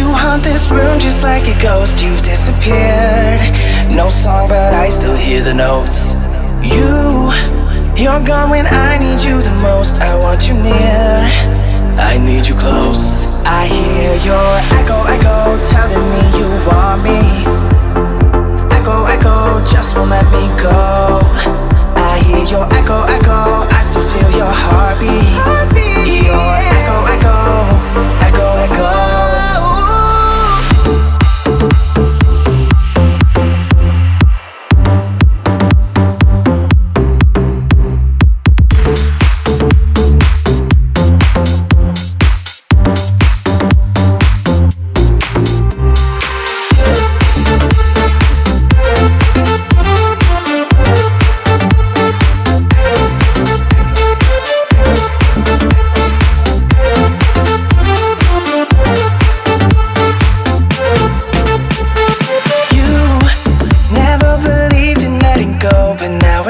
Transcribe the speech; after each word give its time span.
haunt 0.00 0.42
this 0.42 0.70
room 0.70 0.98
just 0.98 1.22
like 1.22 1.44
a 1.44 1.60
ghost. 1.60 2.02
You've 2.02 2.22
disappeared. 2.22 3.40
No 3.90 4.08
song, 4.08 4.48
but 4.48 4.72
I 4.72 4.88
still 4.88 5.14
hear 5.14 5.42
the 5.42 5.52
notes. 5.52 6.14
You, 6.64 7.28
you're 8.00 8.24
gone 8.24 8.48
when 8.48 8.66
I 8.66 8.96
need 8.96 9.20
you 9.20 9.42
the 9.42 9.52
most. 9.60 10.00
I 10.00 10.16
want 10.18 10.48
you 10.48 10.54
near. 10.54 11.28
I 12.00 12.16
need 12.16 12.46
you 12.46 12.54
close. 12.54 13.26
I 13.44 13.66
hear 13.66 14.16
your 14.24 14.48
echo, 14.80 15.04
echo, 15.12 15.51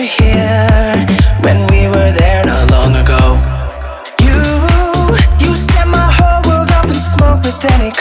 we're 0.00 0.06
here. 0.06 1.06
When 1.44 1.66
we 1.68 1.86
were 1.88 2.12
there 2.12 2.44
not 2.46 2.70
long 2.70 2.94
ago. 2.96 3.36
You, 4.26 4.40
you 5.44 5.52
set 5.54 5.86
my 5.88 6.08
whole 6.18 6.40
world 6.48 6.70
up 6.70 6.86
in 6.86 6.94
smoke, 6.94 7.42
but 7.42 7.56
then 7.60 7.88
it 7.88 7.94